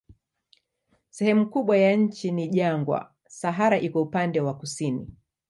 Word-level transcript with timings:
Sehemu 1.09 1.45
kubwa 1.49 1.77
ya 1.77 1.95
nchi 1.95 2.31
ni 2.31 2.47
jangwa, 2.47 3.15
Sahara 3.27 3.79
iko 3.79 4.01
upande 4.01 4.41
wa 4.41 4.53
kusini. 4.57 5.07